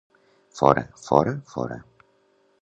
Fora, 0.59 0.83
fora, 1.07 1.35
fora. 1.53 1.79